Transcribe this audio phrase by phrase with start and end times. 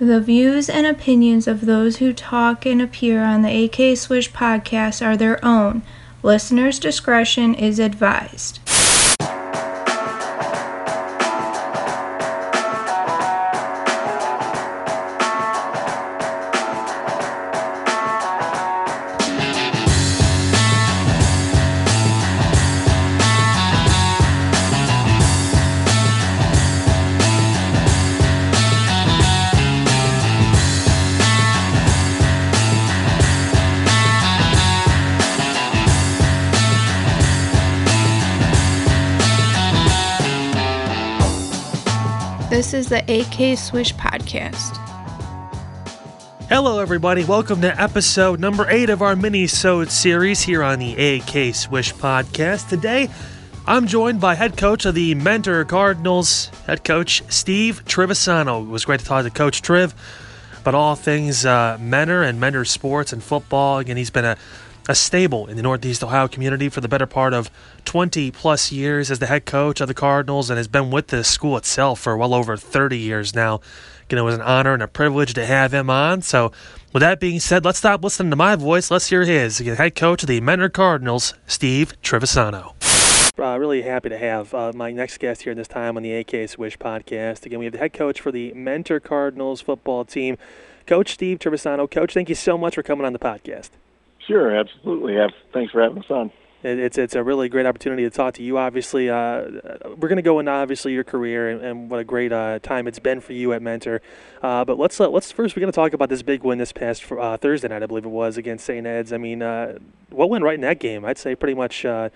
[0.00, 5.06] The views and opinions of those who talk and appear on the AK Swish podcast
[5.06, 5.82] are their own.
[6.22, 8.58] Listener's discretion is advised.
[42.50, 44.76] This is the AK Swish podcast.
[46.48, 47.24] Hello, everybody.
[47.24, 52.68] Welcome to episode number eight of our mini-sode series here on the AK Swish podcast.
[52.68, 53.08] Today,
[53.66, 58.62] I'm joined by head coach of the Mentor Cardinals, head coach Steve Trivisano.
[58.62, 59.94] It was great to talk to Coach Triv
[60.60, 63.78] about all things uh, Mentor and Mentor sports and football.
[63.78, 64.36] Again, he's been a
[64.88, 67.50] a stable in the Northeast Ohio community for the better part of
[67.84, 71.24] 20 plus years as the head coach of the Cardinals and has been with the
[71.24, 73.60] school itself for well over 30 years now.
[74.04, 76.20] Again, it was an honor and a privilege to have him on.
[76.20, 76.52] So,
[76.92, 78.90] with that being said, let's stop listening to my voice.
[78.90, 79.58] Let's hear his.
[79.60, 82.74] Again, head coach of the Mentor Cardinals, Steve Trivisano.
[83.36, 86.48] Uh, really happy to have uh, my next guest here this time on the AK
[86.48, 87.46] Swish podcast.
[87.46, 90.36] Again, we have the head coach for the Mentor Cardinals football team,
[90.86, 91.90] Coach Steve Trivisano.
[91.90, 93.70] Coach, thank you so much for coming on the podcast.
[94.26, 95.16] Sure, absolutely.
[95.52, 96.30] Thanks for having us on.
[96.66, 98.56] It's it's a really great opportunity to talk to you.
[98.56, 99.42] Obviously, uh,
[99.98, 102.88] we're going to go into obviously your career and, and what a great uh, time
[102.88, 104.00] it's been for you at Mentor.
[104.42, 106.72] Uh, but let's uh, let's first we're going to talk about this big win this
[106.72, 108.86] past uh, Thursday night, I believe it was against St.
[108.86, 109.12] Ed's.
[109.12, 111.04] I mean, uh, what went right in that game?
[111.04, 111.84] I'd say pretty much.
[111.84, 112.12] It,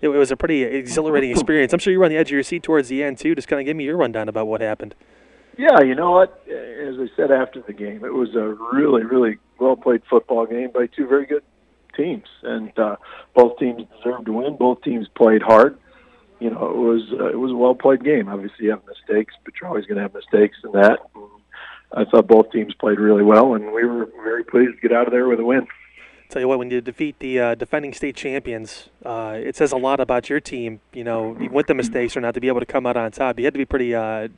[0.00, 1.74] it, was a pretty exhilarating experience.
[1.74, 3.34] I'm sure you were on the edge of your seat towards the end too.
[3.34, 4.94] Just kind of give me your rundown about what happened.
[5.58, 6.42] Yeah, you know what?
[6.48, 10.70] As I said after the game, it was a really, really well played football game
[10.72, 11.42] by two very good
[11.96, 12.96] teams, and uh,
[13.34, 14.56] both teams deserved to win.
[14.56, 15.78] Both teams played hard.
[16.38, 18.28] You know, it was uh, it was a well played game.
[18.28, 21.00] Obviously, you have mistakes, but you're always going to have mistakes in that.
[21.92, 25.06] I thought both teams played really well, and we were very pleased to get out
[25.06, 25.66] of there with a win.
[26.30, 29.76] Tell you what, when you defeat the uh, defending state champions, uh, it says a
[29.76, 30.80] lot about your team.
[30.92, 33.38] You know, with the mistakes or not, to be able to come out on top.
[33.38, 34.28] You had to be pretty, uh,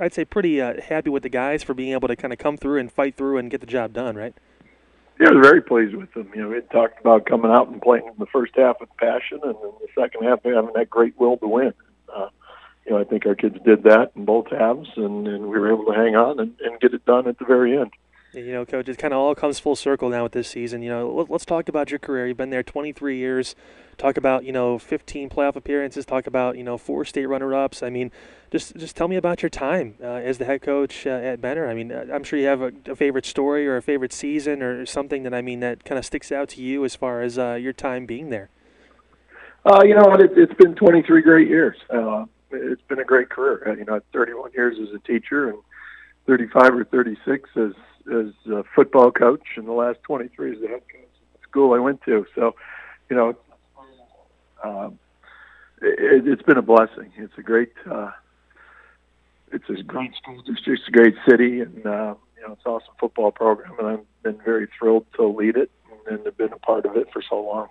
[0.00, 2.56] I'd say, pretty uh, happy with the guys for being able to kind of come
[2.56, 4.34] through and fight through and get the job done, right?
[5.20, 6.30] Yeah, was very pleased with them.
[6.34, 8.88] You know, we had talked about coming out and playing in the first half with
[8.96, 11.74] passion, and then the second half having that great will to win.
[12.08, 12.28] Uh,
[12.86, 15.74] you know, I think our kids did that in both halves, and, and we were
[15.74, 17.90] able to hang on and, and get it done at the very end.
[18.32, 20.82] You know, coach, it kind of all comes full circle now with this season.
[20.82, 22.28] You know, let's talk about your career.
[22.28, 23.56] You've been there 23 years.
[23.98, 26.06] Talk about you know 15 playoff appearances.
[26.06, 27.82] Talk about you know four state runner-ups.
[27.82, 28.12] I mean,
[28.52, 31.68] just just tell me about your time uh, as the head coach uh, at Mentor.
[31.68, 34.62] I mean, uh, I'm sure you have a, a, favorite story or a favorite season
[34.62, 37.36] or something that I mean that kind of sticks out to you as far as
[37.36, 38.48] uh, your time being there.
[39.66, 40.20] Uh, you know what?
[40.20, 41.76] It, it's been 23 great years.
[41.90, 43.76] Uh, it's been a great career.
[43.76, 45.58] You know, 31 years as a teacher and
[46.26, 47.72] 35 or 36 as
[48.10, 51.74] as a football coach, and the last 23 as the head coach at the school
[51.74, 52.26] I went to.
[52.34, 52.54] So,
[53.08, 53.36] you know,
[54.62, 54.98] um,
[55.80, 57.12] it, it's been a blessing.
[57.16, 58.10] It's a great, uh,
[59.52, 62.72] it's a great school district, it's a great city, and uh, you know, it's an
[62.72, 65.70] awesome football program, and I've been very thrilled to lead it
[66.08, 67.68] and have been a part of it for so long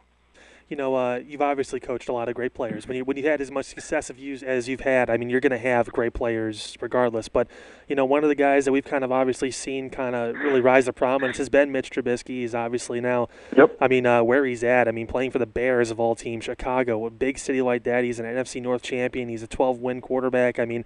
[0.69, 2.87] you know, uh, you've obviously coached a lot of great players.
[2.87, 5.27] When you when you had as much success of you as you've had, I mean,
[5.27, 7.27] you're going to have great players regardless.
[7.27, 7.47] But
[7.87, 10.61] you know, one of the guys that we've kind of obviously seen kind of really
[10.61, 12.41] rise to prominence has been Mitch Trubisky.
[12.41, 13.75] He's obviously now, yep.
[13.81, 14.87] I mean, uh, where he's at.
[14.87, 18.03] I mean, playing for the Bears of all teams, Chicago, a big city like that.
[18.03, 19.27] He's an NFC North champion.
[19.27, 20.59] He's a 12-win quarterback.
[20.59, 20.85] I mean.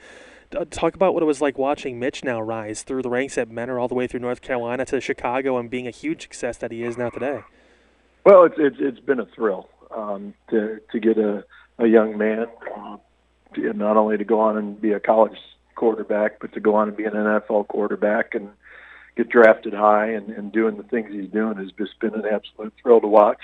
[0.70, 3.80] Talk about what it was like watching Mitch now rise through the ranks at Mentor
[3.80, 6.84] all the way through North Carolina to Chicago and being a huge success that he
[6.84, 7.42] is now today.
[8.24, 11.44] Well, it's it's, it's been a thrill um, to to get a,
[11.80, 12.98] a young man uh,
[13.56, 15.38] not only to go on and be a college
[15.76, 18.50] quarterback, but to go on and be an NFL quarterback and
[19.16, 22.74] get drafted high and, and doing the things he's doing has just been an absolute
[22.82, 23.42] thrill to watch.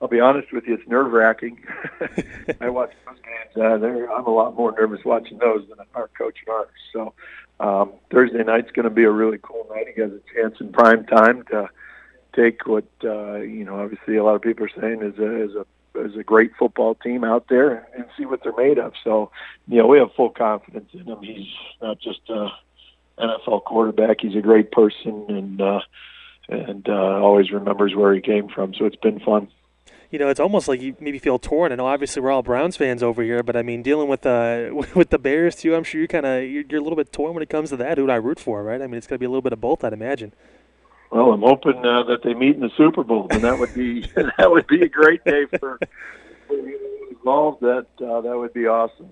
[0.00, 1.62] I'll be honest with you, it's nerve wracking.
[2.60, 3.56] I watch those games.
[3.56, 6.68] Uh, I'm a lot more nervous watching those than our coaching ours.
[6.92, 7.12] So
[7.60, 9.86] um, Thursday night's going to be a really cool night.
[9.94, 11.68] He has a chance in prime time to
[12.34, 13.80] take what uh, you know.
[13.80, 16.94] Obviously, a lot of people are saying is a is a is a great football
[16.94, 18.92] team out there and see what they're made of.
[19.04, 19.30] So,
[19.68, 21.18] you know, we have full confidence in him.
[21.22, 21.48] He's
[21.80, 22.48] not just a
[23.18, 25.80] NFL quarterback; he's a great person and uh,
[26.48, 28.74] and uh, always remembers where he came from.
[28.74, 29.48] So it's been fun.
[30.10, 31.72] you know, it's almost like you maybe feel torn.
[31.72, 34.70] I know obviously we're all Browns fans over here, but I mean, dealing with uh
[34.94, 37.34] with the Bears too, I'm sure you kind of you're, you're, a little bit torn
[37.34, 37.98] when it comes to that.
[37.98, 38.80] Who do I root for, right?
[38.80, 40.32] I mean, it's going to be a little bit of both, I'd imagine.
[41.10, 44.02] Well, I'm hoping uh, that they meet in the Super Bowl, and that would be
[44.38, 45.78] that would be a great day for,
[46.46, 46.56] for
[47.10, 47.60] involved.
[47.62, 49.10] That uh, that would be awesome.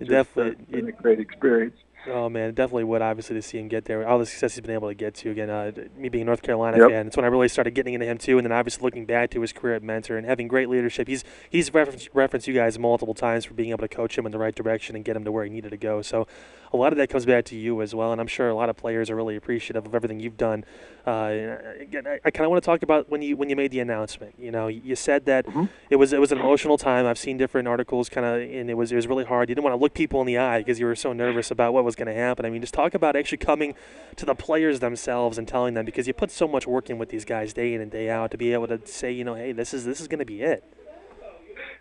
[0.00, 1.76] It's Definitely, been a great experience.
[2.06, 4.06] Oh man, definitely would obviously to see him get there.
[4.06, 5.30] All the success he's been able to get to.
[5.30, 6.90] Again, uh, me being a North Carolina yep.
[6.90, 8.38] fan, it's when I really started getting into him too.
[8.38, 11.08] And then obviously looking back to his career at Mentor and having great leadership.
[11.08, 14.32] He's he's referenced, referenced you guys multiple times for being able to coach him in
[14.32, 16.02] the right direction and get him to where he needed to go.
[16.02, 16.26] So
[16.72, 18.10] a lot of that comes back to you as well.
[18.12, 20.64] And I'm sure a lot of players are really appreciative of everything you've done.
[21.06, 23.70] Uh, again, I, I kind of want to talk about when you when you made
[23.70, 24.34] the announcement.
[24.38, 25.64] You know, you said that mm-hmm.
[25.90, 27.06] it was it was an emotional time.
[27.06, 29.48] I've seen different articles, kind of, and it was it was really hard.
[29.48, 31.74] You didn't want to look people in the eye because you were so nervous about
[31.74, 32.44] what was going to happen.
[32.44, 33.74] I mean, just talk about actually coming
[34.16, 37.08] to the players themselves and telling them because you put so much work in with
[37.08, 39.52] these guys day in and day out to be able to say, you know, hey,
[39.52, 40.64] this is this is going to be it.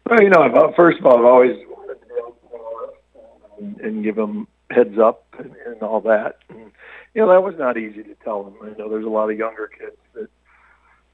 [0.10, 5.26] Well, you know, first of all, I've always wanted to and give them heads up
[5.38, 6.40] and, and all that.
[6.50, 6.72] And,
[7.14, 8.56] you know, that was not easy to tell them.
[8.62, 10.30] I know there's a lot of younger kids that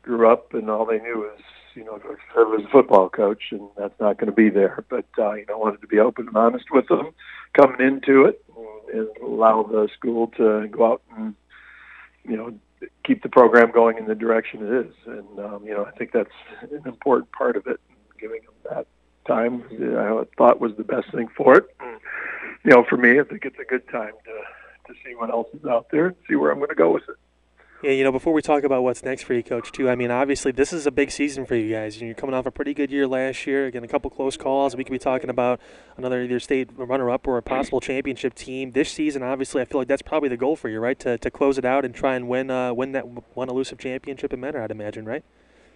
[0.02, 1.40] grew up and all they knew was,
[1.76, 2.00] you know,
[2.34, 4.84] serve as a football coach, and that's not going to be there.
[4.90, 7.12] But uh, you know, I wanted to be open and honest with them
[7.54, 8.44] coming into it,
[8.94, 11.36] and, allow the school to go out and,
[12.24, 12.54] you know,
[13.04, 14.94] keep the program going in the direction it is.
[15.06, 16.30] And um, you know, I think that's
[16.62, 17.80] an important part of it.
[18.20, 18.88] Giving them that
[19.26, 21.66] time, I thought was the best thing for it.
[21.80, 22.00] And,
[22.66, 25.48] you know, for me, I think it's a good time to to see what else
[25.54, 27.16] is out there and see where I'm going to go with it.
[27.82, 30.12] Yeah, you know, before we talk about what's next for you, Coach, too, I mean,
[30.12, 32.02] obviously this is a big season for you guys.
[32.02, 33.68] You're coming off a pretty good year last year.
[33.68, 34.76] Again, a couple close calls.
[34.76, 35.62] We could be talking about
[35.96, 39.24] another either state runner-up or a possible championship team this season.
[39.24, 41.00] Obviously, I feel like that's probably the goal for you, right?
[41.00, 44.34] To, to close it out and try and win uh, win that one elusive championship
[44.34, 45.24] in Mentor, I'd imagine, right?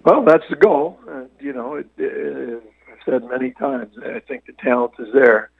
[0.04, 1.00] Well, that's the goal.
[1.10, 2.62] Uh, you know, it, it,
[2.92, 3.96] I've said many times.
[4.04, 5.52] I think the talent is there.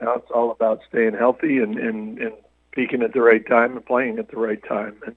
[0.00, 2.32] Now it's all about staying healthy and, and, and
[2.72, 4.96] peaking at the right time and playing at the right time.
[5.04, 5.14] And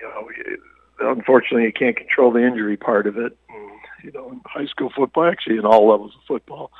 [0.00, 0.58] you
[1.00, 3.36] know, unfortunately, you can't control the injury part of it.
[3.48, 3.70] And,
[4.04, 6.70] you know, in high school football, actually in all levels of football,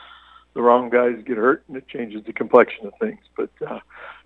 [0.54, 3.20] the wrong guys get hurt and it changes the complexion of things.
[3.36, 3.80] But uh,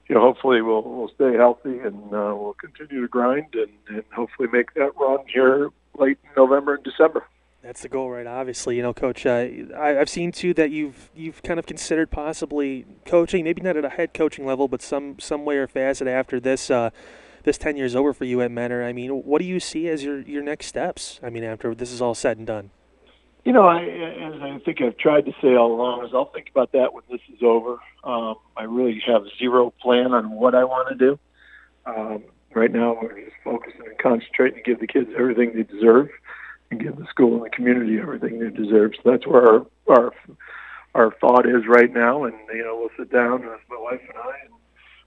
[0.08, 4.04] you know, hopefully we'll we'll stay healthy and uh, we'll continue to grind and, and
[4.14, 7.26] hopefully make that run here late November and December.
[7.62, 8.26] That's the goal, right?
[8.26, 9.24] Obviously, you know, Coach.
[9.24, 9.46] Uh,
[9.78, 13.84] I, have seen too that you've you've kind of considered possibly coaching, maybe not at
[13.84, 16.90] a head coaching level, but some some way or facet after this uh,
[17.44, 18.84] this ten years over for you at Mentor.
[18.84, 21.20] I mean, what do you see as your your next steps?
[21.22, 22.70] I mean, after this is all said and done.
[23.44, 26.48] You know, I, as I think I've tried to say all along, is I'll think
[26.50, 27.78] about that when this is over.
[28.04, 31.18] Um, I really have zero plan on what I want to do.
[31.84, 32.22] Um,
[32.54, 36.08] right now, we're just focusing and concentrating to give the kids everything they deserve
[36.70, 38.92] and give the school and the community everything they deserve.
[39.02, 40.12] So that's where our our
[40.94, 42.24] our thought is right now.
[42.24, 44.51] And you know, we'll sit down with my wife and I, and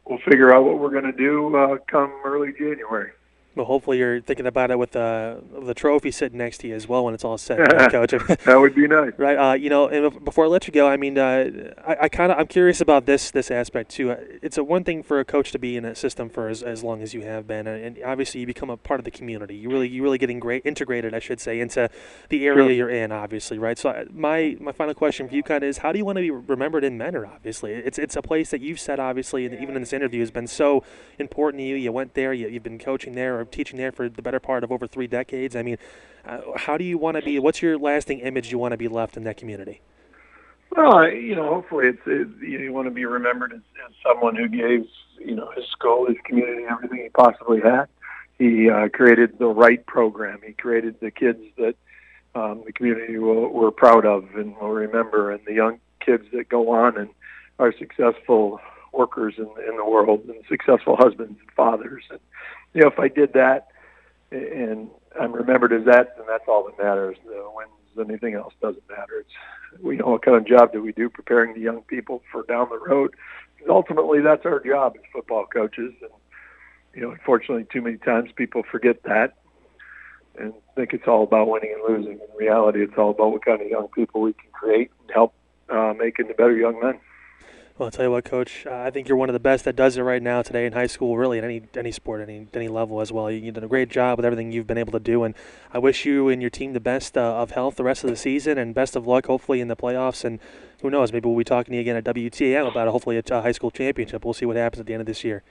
[0.06, 3.12] we'll figure out what we're going to do uh, come early January.
[3.56, 6.90] Well, hopefully you're thinking about it with uh, the trophy sitting next to you as
[6.90, 8.12] well when it's all said, right, Coach.
[8.12, 9.38] that would be nice, right?
[9.38, 12.34] Uh, you know, and before I let you go, I mean, uh, I, I kind
[12.34, 14.10] of I'm curious about this this aspect too.
[14.42, 16.84] It's a one thing for a coach to be in a system for as, as
[16.84, 19.56] long as you have been, and obviously you become a part of the community.
[19.56, 21.90] You really you really getting great integrated, I should say, into
[22.28, 22.72] the area sure.
[22.72, 23.78] you're in, obviously, right?
[23.78, 26.18] So uh, my my final question for you kind of is, how do you want
[26.18, 27.26] to be remembered in Mentor?
[27.26, 30.32] Obviously, it's it's a place that you've said, obviously, and even in this interview has
[30.32, 30.84] been so
[31.20, 31.76] important to you.
[31.76, 34.72] You went there, you, you've been coaching there teaching there for the better part of
[34.72, 35.56] over three decades.
[35.56, 35.78] I mean,
[36.26, 37.40] uh, how do you want to be?
[37.40, 39.82] What's your lasting image you want to be left in that community?
[40.76, 44.48] Well, you know, hopefully it's it, you want to be remembered as, as someone who
[44.48, 44.86] gave
[45.20, 47.86] you know his school, his community, everything he possibly had.
[48.38, 50.40] He uh, created the right program.
[50.46, 51.76] He created the kids that
[52.36, 56.50] um, the community will, were proud of and will remember, and the young kids that
[56.50, 57.10] go on and
[57.60, 58.60] are successful
[58.92, 62.04] workers in, in the world and successful husbands and fathers.
[62.10, 62.20] And
[62.76, 63.70] you know, if I did that,
[64.32, 64.90] and
[65.20, 67.18] I'm remembered as that, and that's all that matters.
[67.26, 69.22] The wins, anything else doesn't matter.
[69.22, 72.44] It's we know what kind of job do we do preparing the young people for
[72.44, 73.16] down the road.
[73.68, 76.12] Ultimately, that's our job as football coaches, and
[76.94, 79.36] you know, unfortunately, too many times people forget that
[80.38, 82.14] and think it's all about winning and losing.
[82.14, 85.34] In reality, it's all about what kind of young people we can create and help
[85.70, 87.00] uh, make into better young men.
[87.78, 88.66] Well, I'll tell you what, Coach.
[88.66, 90.72] Uh, I think you're one of the best that does it right now today in
[90.72, 93.30] high school, really, in any any sport, any any level as well.
[93.30, 95.36] You've done a great job with everything you've been able to do, and
[95.74, 98.16] I wish you and your team the best uh, of health the rest of the
[98.16, 100.24] season, and best of luck, hopefully, in the playoffs.
[100.24, 100.40] And
[100.82, 103.42] who knows, maybe we'll be talking to you again at WTAM about hopefully a, a
[103.42, 104.24] high school championship.
[104.24, 105.44] We'll see what happens at the end of this year.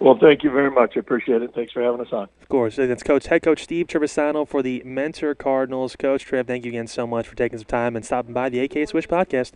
[0.00, 0.92] Well, thank you very much.
[0.96, 1.54] I appreciate it.
[1.54, 2.28] Thanks for having us on.
[2.42, 2.78] Of course.
[2.78, 5.96] It's Coach, Head Coach Steve Trivisano for the Mentor Cardinals.
[5.96, 8.60] Coach Trev, thank you again so much for taking some time and stopping by the
[8.60, 9.52] AK Swish podcast.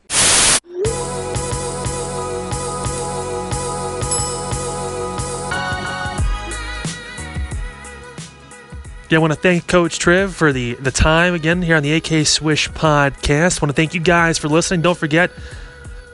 [9.12, 11.92] Yeah, I want to thank Coach Triv for the, the time again here on the
[11.92, 13.60] AK Swish podcast.
[13.60, 14.80] I want to thank you guys for listening.
[14.80, 15.30] Don't forget,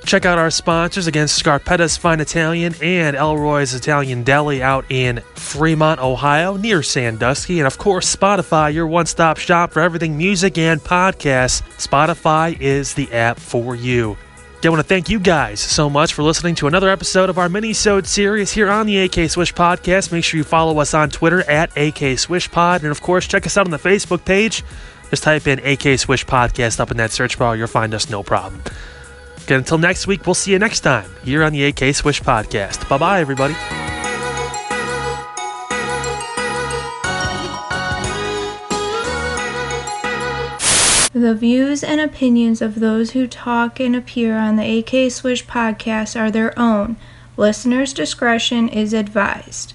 [0.04, 6.00] check out our sponsors again Scarpetta's Fine Italian and Elroy's Italian Deli out in Fremont,
[6.00, 7.60] Ohio, near Sandusky.
[7.60, 11.62] And of course, Spotify, your one stop shop for everything music and podcasts.
[11.76, 14.16] Spotify is the app for you.
[14.66, 17.48] I want to thank you guys so much for listening to another episode of our
[17.48, 20.10] mini-sode series here on the AK Swish Podcast.
[20.10, 22.82] Make sure you follow us on Twitter at AK Swish Pod.
[22.82, 24.64] And of course, check us out on the Facebook page.
[25.10, 27.56] Just type in AK Swish Podcast up in that search bar.
[27.56, 28.60] You'll find us no problem.
[29.44, 32.86] Again, until next week, we'll see you next time here on the AK Swish Podcast.
[32.88, 33.87] Bye bye, everybody.
[41.18, 46.14] The views and opinions of those who talk and appear on the AK Swish podcast
[46.14, 46.94] are their own.
[47.36, 49.72] Listener's discretion is advised.